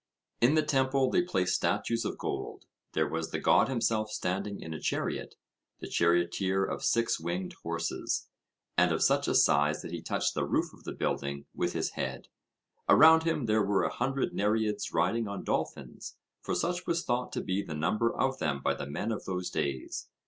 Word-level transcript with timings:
In 0.41 0.55
the 0.55 0.63
temple 0.63 1.11
they 1.11 1.21
placed 1.21 1.53
statues 1.53 2.05
of 2.05 2.17
gold: 2.17 2.65
there 2.93 3.07
was 3.07 3.29
the 3.29 3.37
god 3.37 3.67
himself 3.69 4.09
standing 4.09 4.59
in 4.59 4.73
a 4.73 4.79
chariot 4.81 5.35
the 5.79 5.85
charioteer 5.87 6.65
of 6.65 6.83
six 6.83 7.19
winged 7.19 7.53
horses 7.61 8.27
and 8.75 8.91
of 8.91 9.03
such 9.03 9.27
a 9.27 9.35
size 9.35 9.83
that 9.83 9.91
he 9.91 10.01
touched 10.01 10.33
the 10.33 10.43
roof 10.43 10.73
of 10.73 10.85
the 10.85 10.91
building 10.91 11.45
with 11.53 11.73
his 11.73 11.91
head; 11.91 12.29
around 12.89 13.25
him 13.25 13.45
there 13.45 13.61
were 13.61 13.83
a 13.83 13.93
hundred 13.93 14.33
Nereids 14.33 14.91
riding 14.91 15.27
on 15.27 15.43
dolphins, 15.43 16.15
for 16.41 16.55
such 16.55 16.87
was 16.87 17.03
thought 17.05 17.31
to 17.33 17.41
be 17.41 17.61
the 17.61 17.75
number 17.75 18.11
of 18.11 18.39
them 18.39 18.59
by 18.59 18.73
the 18.73 18.87
men 18.89 19.11
of 19.11 19.25
those 19.25 19.51
days. 19.51 20.07